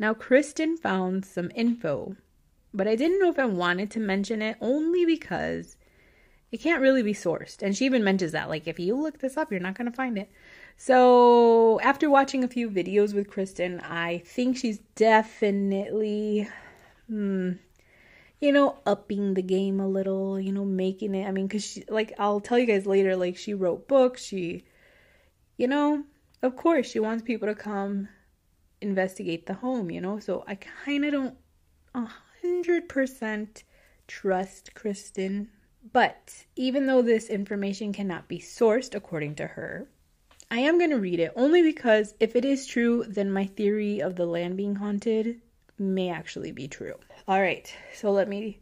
[0.00, 2.16] Now, Kristen found some info,
[2.72, 5.76] but I didn't know if I wanted to mention it only because
[6.50, 7.62] it can't really be sourced.
[7.62, 9.96] And she even mentions that, like, if you look this up, you're not going to
[9.96, 10.30] find it.
[10.76, 16.48] So, after watching a few videos with Kristen, I think she's definitely,
[17.08, 17.52] hmm,
[18.40, 21.26] you know, upping the game a little, you know, making it.
[21.26, 24.22] I mean, because she, like, I'll tell you guys later, like, she wrote books.
[24.22, 24.64] She,
[25.56, 26.04] you know,
[26.42, 28.08] of course, she wants people to come
[28.80, 30.20] investigate the home, you know?
[30.20, 31.34] So I kind of don't
[32.42, 33.64] a hundred percent
[34.06, 35.48] trust Kristen.
[35.92, 39.88] But even though this information cannot be sourced according to her,
[40.50, 44.00] I am going to read it only because if it is true, then my theory
[44.00, 45.40] of the land being haunted
[45.78, 46.94] may actually be true.
[47.26, 48.58] All right, so let me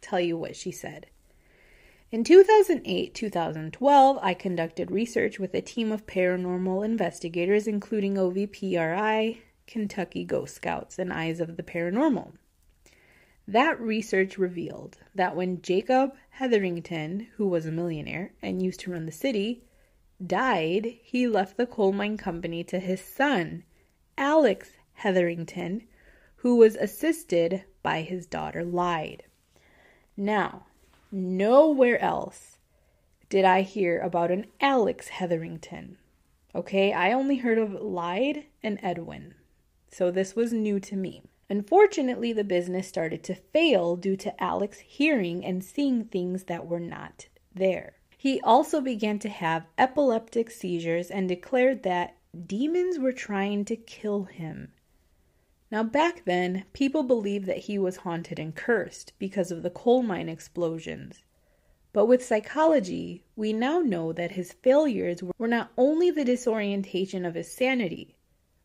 [0.00, 1.06] tell you what she said.
[2.10, 10.24] In 2008 2012, I conducted research with a team of paranormal investigators, including OVPRI, Kentucky
[10.24, 12.32] Ghost Scouts, and Eyes of the Paranormal.
[13.52, 19.04] That research revealed that when Jacob Hetherington, who was a millionaire and used to run
[19.04, 19.62] the city,
[20.26, 23.64] died, he left the coal mine company to his son,
[24.16, 25.86] Alex Hetherington,
[26.36, 29.24] who was assisted by his daughter Lyde.
[30.16, 30.64] Now,
[31.10, 32.56] nowhere else
[33.28, 35.98] did I hear about an Alex Hetherington.
[36.54, 39.34] Okay, I only heard of Lyde and Edwin
[39.92, 41.22] so this was new to me.
[41.52, 46.80] Unfortunately, the business started to fail due to Alex hearing and seeing things that were
[46.80, 47.96] not there.
[48.16, 54.24] He also began to have epileptic seizures and declared that demons were trying to kill
[54.24, 54.72] him.
[55.70, 60.02] Now, back then, people believed that he was haunted and cursed because of the coal
[60.02, 61.22] mine explosions.
[61.92, 67.34] But with psychology, we now know that his failures were not only the disorientation of
[67.34, 68.16] his sanity,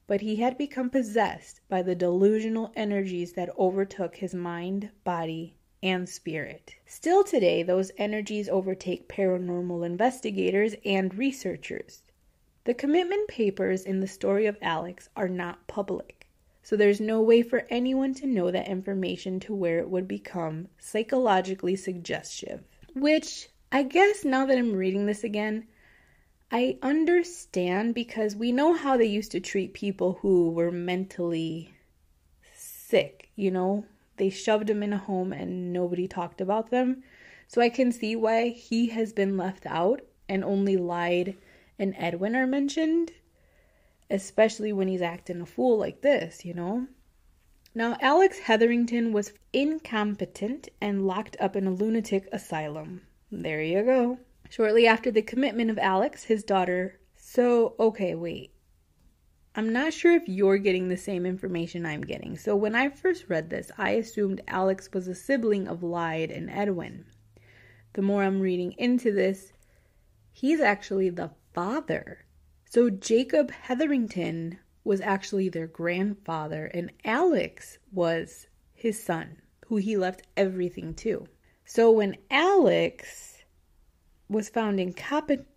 [0.07, 6.07] but he had become possessed by the delusional energies that overtook his mind, body, and
[6.07, 6.73] spirit.
[6.85, 12.01] Still today, those energies overtake paranormal investigators and researchers.
[12.63, 16.27] The commitment papers in the story of Alex are not public,
[16.63, 20.67] so there's no way for anyone to know that information to where it would become
[20.79, 22.63] psychologically suggestive.
[22.93, 25.67] Which, I guess now that I'm reading this again,
[26.49, 31.73] I understand because we know how they used to treat people who were mentally
[32.55, 33.85] sick, you know?
[34.15, 37.03] They shoved them in a home and nobody talked about them.
[37.49, 41.35] So I can see why he has been left out and only Lyde
[41.77, 43.11] and Edwin are mentioned,
[44.09, 46.87] especially when he's acting a fool like this, you know?
[47.75, 53.01] Now, Alex Hetherington was incompetent and locked up in a lunatic asylum.
[53.31, 54.19] There you go.
[54.49, 56.99] Shortly after the commitment of Alex, his daughter.
[57.15, 58.53] So, okay, wait.
[59.55, 62.37] I'm not sure if you're getting the same information I'm getting.
[62.37, 66.49] So, when I first read this, I assumed Alex was a sibling of Lyde and
[66.49, 67.05] Edwin.
[67.93, 69.51] The more I'm reading into this,
[70.31, 72.25] he's actually the father.
[72.69, 80.21] So, Jacob Hetherington was actually their grandfather, and Alex was his son, who he left
[80.37, 81.27] everything to.
[81.65, 83.26] So, when Alex
[84.29, 85.47] was found incompetent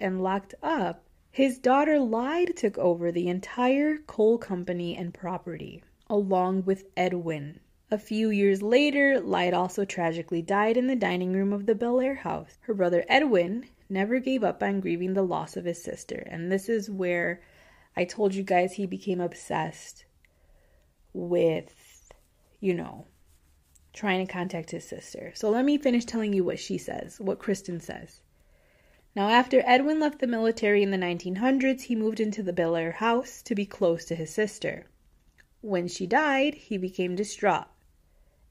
[0.00, 6.64] and locked up, his daughter Lyde took over the entire coal company and property, along
[6.64, 7.60] with Edwin.
[7.90, 12.16] A few years later, Lyde also tragically died in the dining room of the Bellaire
[12.16, 12.58] house.
[12.62, 16.68] Her brother Edwin never gave up on grieving the loss of his sister, and this
[16.68, 17.40] is where
[17.96, 20.04] I told you guys he became obsessed
[21.12, 22.12] with,
[22.60, 23.06] you know,
[23.96, 25.32] trying to contact his sister.
[25.34, 28.20] So let me finish telling you what she says, what Kristen says.
[29.16, 33.40] Now, after Edwin left the military in the 1900s, he moved into the Bellaire house
[33.40, 34.84] to be close to his sister.
[35.62, 37.64] When she died, he became distraught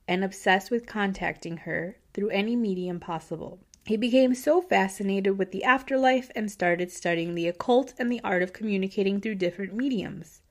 [0.08, 3.60] and obsessed with contacting her through any medium possible.
[3.86, 8.42] He became so fascinated with the afterlife and started studying the occult and the art
[8.42, 10.42] of communicating through different mediums.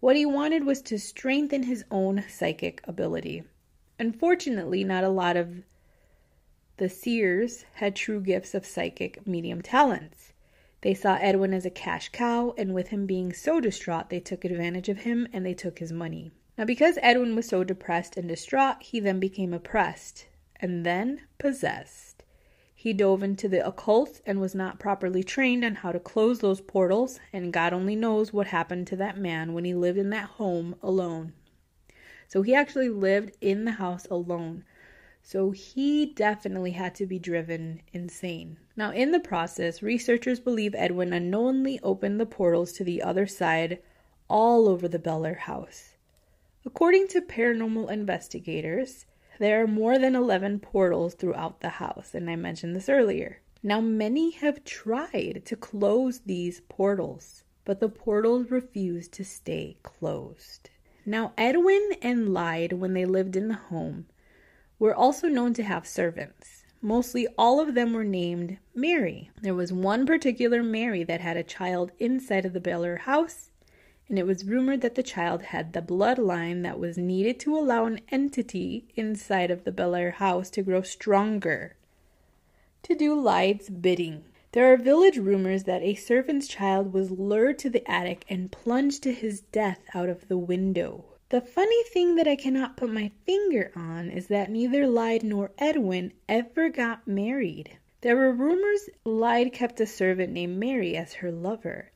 [0.00, 3.44] What he wanted was to strengthen his own psychic ability.
[4.00, 5.62] Unfortunately, not a lot of
[6.78, 10.32] the seers had true gifts of psychic medium talents.
[10.80, 14.42] They saw Edwin as a cash cow, and with him being so distraught, they took
[14.42, 16.32] advantage of him and they took his money.
[16.56, 22.22] Now, because Edwin was so depressed and distraught, he then became oppressed and then possessed.
[22.74, 26.62] He dove into the occult and was not properly trained on how to close those
[26.62, 30.30] portals, and God only knows what happened to that man when he lived in that
[30.30, 31.34] home alone.
[32.30, 34.62] So he actually lived in the house alone.
[35.20, 38.56] So he definitely had to be driven insane.
[38.76, 43.80] Now, in the process, researchers believe Edwin unknowingly opened the portals to the other side
[44.28, 45.96] all over the Bellaire house.
[46.64, 49.06] According to paranormal investigators,
[49.40, 53.40] there are more than 11 portals throughout the house, and I mentioned this earlier.
[53.60, 60.69] Now, many have tried to close these portals, but the portals refuse to stay closed.
[61.06, 64.06] Now, Edwin and Lyde, when they lived in the home,
[64.78, 66.64] were also known to have servants.
[66.82, 69.30] Mostly all of them were named Mary.
[69.42, 73.50] There was one particular Mary that had a child inside of the Bellaire house,
[74.08, 77.84] and it was rumored that the child had the bloodline that was needed to allow
[77.84, 81.76] an entity inside of the Bellaire house to grow stronger,
[82.82, 84.24] to do Lyde's bidding.
[84.52, 89.04] There are village rumors that a servant's child was lured to the attic and plunged
[89.04, 91.04] to his death out of the window.
[91.28, 95.52] The funny thing that I cannot put my finger on is that neither Lyde nor
[95.56, 97.78] Edwin ever got married.
[98.00, 101.92] There were rumors Lyde kept a servant named Mary as her lover.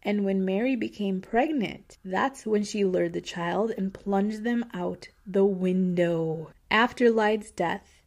[0.00, 5.08] And when Mary became pregnant, that's when she lured the child and plunged them out
[5.26, 6.52] the window.
[6.70, 7.97] After Lyde's death,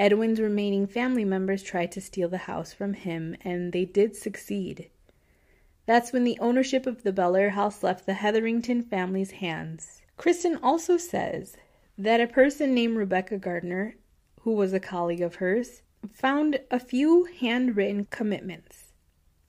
[0.00, 4.88] Edwin's remaining family members tried to steal the house from him, and they did succeed.
[5.84, 10.00] That's when the ownership of the Bellaire house left the Hetherington family's hands.
[10.16, 11.54] Kristen also says
[11.98, 13.96] that a person named Rebecca Gardner,
[14.40, 18.94] who was a colleague of hers, found a few handwritten commitments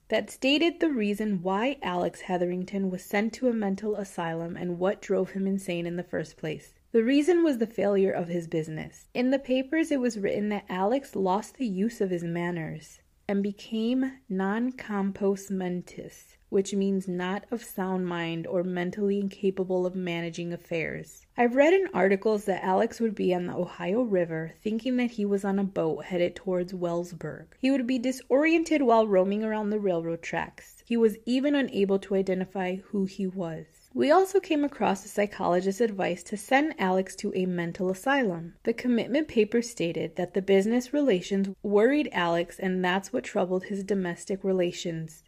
[0.10, 5.02] that stated the reason why Alex Hetherington was sent to a mental asylum and what
[5.02, 6.74] drove him insane in the first place.
[6.94, 9.08] The reason was the failure of his business.
[9.14, 13.42] In the papers, it was written that Alex lost the use of his manners and
[13.42, 20.52] became non compos mentis, which means not of sound mind or mentally incapable of managing
[20.52, 21.26] affairs.
[21.38, 25.24] I've read in articles that Alex would be on the Ohio River thinking that he
[25.24, 27.46] was on a boat headed towards Wellsburg.
[27.58, 30.84] He would be disoriented while roaming around the railroad tracks.
[30.86, 33.66] He was even unable to identify who he was.
[33.94, 38.56] We also came across a psychologist's advice to send Alex to a mental asylum.
[38.64, 43.84] The commitment paper stated that the business relations worried Alex and that's what troubled his
[43.84, 45.24] domestic relations.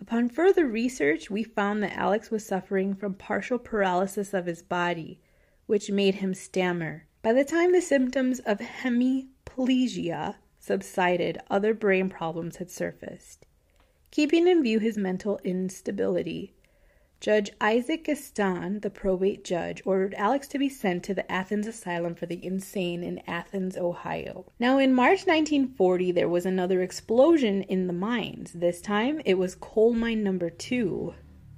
[0.00, 5.20] Upon further research, we found that Alex was suffering from partial paralysis of his body,
[5.66, 7.06] which made him stammer.
[7.22, 13.46] By the time the symptoms of hemiplegia subsided, other brain problems had surfaced.
[14.10, 16.54] Keeping in view his mental instability,
[17.20, 22.14] Judge Isaac Gaston, the probate judge, ordered Alex to be sent to the Athens Asylum
[22.14, 24.46] for the Insane in Athens, Ohio.
[24.60, 28.52] Now, in March 1940, there was another explosion in the mines.
[28.52, 31.14] This time, it was coal mine number two,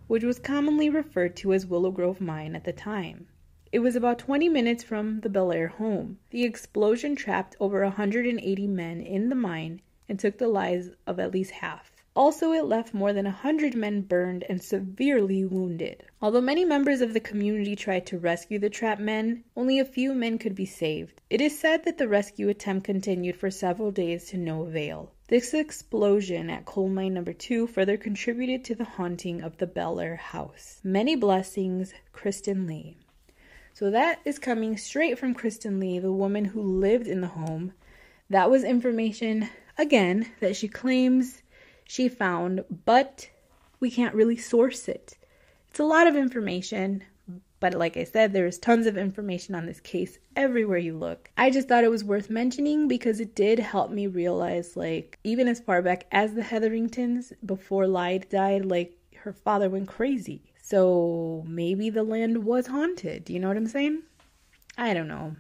[0.07, 3.27] which was commonly referred to as Willow Grove Mine at the time.
[3.71, 6.21] It was about 20 minutes from the Bellaire home.
[6.31, 11.35] The explosion trapped over 180 men in the mine and took the lives of at
[11.35, 11.90] least half.
[12.17, 16.03] Also, it left more than a hundred men burned and severely wounded.
[16.21, 20.13] Although many members of the community tried to rescue the trapped men, only a few
[20.13, 21.23] men could be saved.
[21.31, 25.13] It is said that the rescue attempt continued for several days to no avail.
[25.29, 30.17] This explosion at coal mine number two further contributed to the haunting of the Bellaire
[30.17, 30.81] house.
[30.83, 32.97] Many blessings, Kristen Lee.
[33.73, 37.73] So that is coming straight from Kristen Lee, the woman who lived in the home.
[38.29, 39.49] That was information,
[39.79, 41.41] again, that she claims
[41.91, 43.29] she found, but
[43.81, 45.19] we can't really source it.
[45.69, 47.03] It's a lot of information,
[47.59, 51.33] but like I said, there's tons of information on this case everywhere you look.
[51.37, 55.49] I just thought it was worth mentioning because it did help me realize, like, even
[55.49, 60.53] as far back as the Hetheringtons, before Lyde died, like, her father went crazy.
[60.63, 63.25] So maybe the land was haunted.
[63.25, 64.03] Do you know what I'm saying?
[64.79, 65.35] I don't know.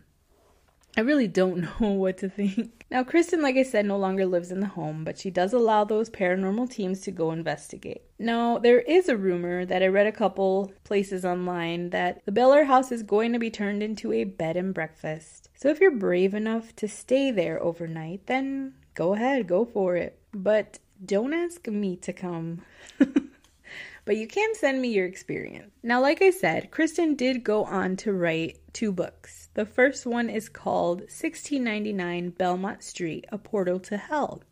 [0.96, 2.84] I really don't know what to think.
[2.90, 5.84] Now, Kristen, like I said, no longer lives in the home, but she does allow
[5.84, 8.02] those paranormal teams to go investigate.
[8.18, 12.66] Now, there is a rumor that I read a couple places online that the Bellaire
[12.66, 15.48] house is going to be turned into a bed and breakfast.
[15.54, 20.18] So if you're brave enough to stay there overnight, then go ahead, go for it.
[20.32, 22.62] But don't ask me to come.
[24.04, 25.70] but you can send me your experience.
[25.82, 29.39] Now, like I said, Kristen did go on to write two books.
[29.54, 34.42] The first one is called 1699 Belmont Street A Portal to Hell,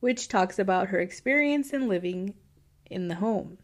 [0.00, 2.34] which talks about her experience in living
[2.90, 3.56] in the home.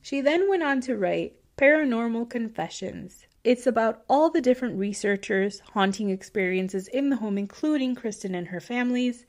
[0.00, 3.26] She then went on to write Paranormal Confessions.
[3.42, 8.60] It's about all the different researchers' haunting experiences in the home, including Kristen and her
[8.60, 9.26] families.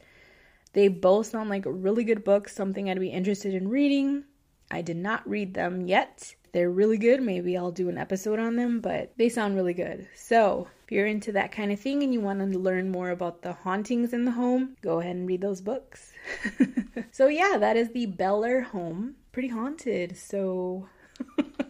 [0.73, 4.25] They both sound like really good books, something I'd be interested in reading.
[4.69, 6.35] I did not read them yet.
[6.51, 7.21] They're really good.
[7.21, 10.07] Maybe I'll do an episode on them, but they sound really good.
[10.15, 13.41] So, if you're into that kind of thing and you want to learn more about
[13.41, 16.13] the hauntings in the home, go ahead and read those books.
[17.11, 19.15] so, yeah, that is the Beller home.
[19.31, 20.15] Pretty haunted.
[20.15, 20.87] So,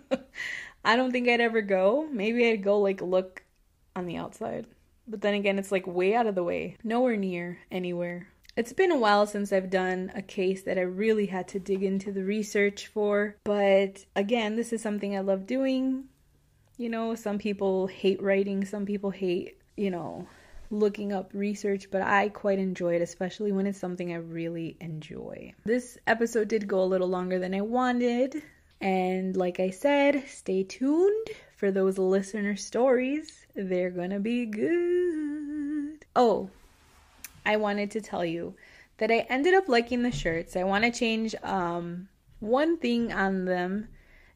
[0.84, 2.09] I don't think I'd ever go.
[2.11, 3.43] Maybe I'd go like look
[3.95, 4.68] on the outside.
[5.07, 8.28] But then again, it's like way out of the way, nowhere near anywhere.
[8.57, 11.84] It's been a while since I've done a case that I really had to dig
[11.84, 16.05] into the research for, but again, this is something I love doing.
[16.78, 20.28] You know, some people hate writing, some people hate, you know,
[20.69, 25.53] looking up research, but I quite enjoy it, especially when it's something I really enjoy.
[25.63, 28.43] This episode did go a little longer than I wanted,
[28.82, 33.45] and like I said, stay tuned for those listener stories.
[33.55, 36.05] They're gonna be good.
[36.15, 36.49] Oh,
[37.45, 38.55] I wanted to tell you
[38.97, 40.55] that I ended up liking the shirts.
[40.55, 42.09] I want to change um,
[42.39, 43.88] one thing on them,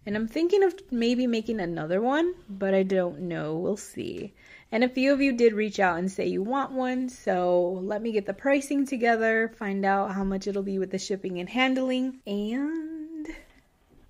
[0.05, 3.57] and I'm thinking of maybe making another one, but I don't know.
[3.57, 4.33] We'll see.
[4.71, 8.01] And a few of you did reach out and say you want one, so let
[8.01, 11.49] me get the pricing together, find out how much it'll be with the shipping and
[11.49, 13.27] handling, and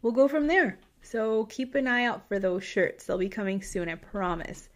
[0.01, 0.79] we'll go from there.
[1.01, 3.05] So keep an eye out for those shirts.
[3.05, 4.69] They'll be coming soon, I promise.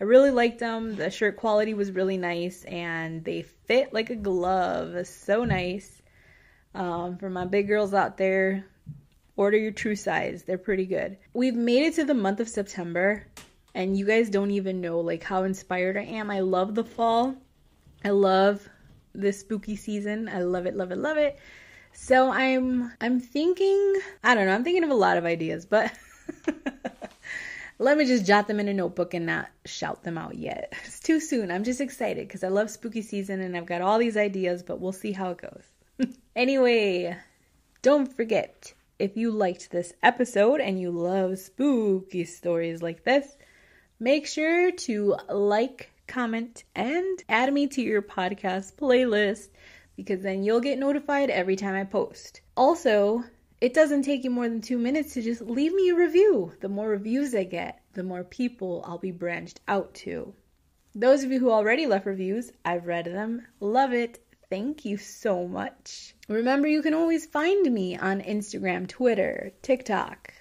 [0.00, 0.96] I really liked them.
[0.96, 5.06] The shirt quality was really nice and they fit like a glove.
[5.06, 6.02] So nice.
[6.74, 8.66] Um, for my big girls out there,
[9.36, 10.42] order your true size.
[10.42, 11.18] They're pretty good.
[11.32, 13.26] We've made it to the month of September
[13.74, 16.30] and you guys don't even know like how inspired I am.
[16.30, 17.34] I love the fall.
[18.04, 18.68] I love
[19.14, 20.28] this spooky season.
[20.28, 21.38] I love it, love it, love it.
[21.92, 25.92] So I'm I'm thinking, I don't know, I'm thinking of a lot of ideas, but
[27.78, 30.72] let me just jot them in a notebook and not shout them out yet.
[30.84, 31.50] It's too soon.
[31.50, 34.80] I'm just excited because I love spooky season and I've got all these ideas, but
[34.80, 36.08] we'll see how it goes.
[36.36, 37.16] anyway,
[37.82, 43.36] don't forget if you liked this episode and you love spooky stories like this,
[43.98, 49.48] make sure to like, comment, and add me to your podcast playlist
[49.96, 52.40] because then you'll get notified every time I post.
[52.56, 53.24] Also,
[53.60, 56.52] it doesn't take you more than two minutes to just leave me a review.
[56.60, 60.34] The more reviews I get, the more people I'll be branched out to.
[60.94, 63.46] Those of you who already left reviews, I've read them.
[63.58, 64.23] Love it.
[64.54, 66.14] Thank you so much.
[66.28, 70.32] Remember, you can always find me on Instagram, Twitter, TikTok,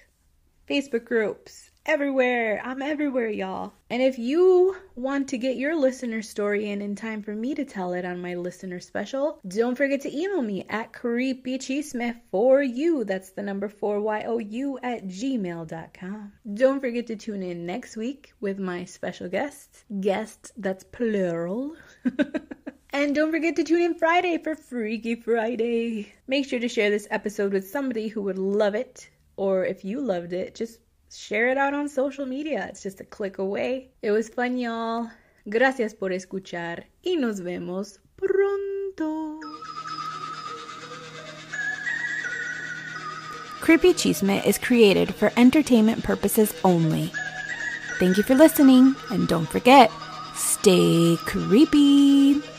[0.69, 2.61] Facebook groups, everywhere.
[2.63, 3.73] I'm everywhere, y'all.
[3.89, 7.65] And if you want to get your listener story in in time for me to
[7.65, 13.05] tell it on my listener special, don't forget to email me at creepychisme for you.
[13.05, 16.33] That's the number 4you at gmail.com.
[16.53, 19.85] Don't forget to tune in next week with my special guests.
[19.99, 21.75] Guests, that's plural.
[22.95, 26.13] And don't forget to tune in Friday for Freaky Friday.
[26.27, 29.09] Make sure to share this episode with somebody who would love it.
[29.35, 30.79] Or if you loved it, just
[31.11, 32.67] share it out on social media.
[32.69, 33.89] It's just a click away.
[34.03, 35.09] It was fun, y'all.
[35.49, 39.39] Gracias por escuchar y nos vemos pronto.
[43.59, 47.11] Creepy Chisme is created for entertainment purposes only.
[47.97, 49.89] Thank you for listening, and don't forget,
[50.35, 52.52] stay creepy.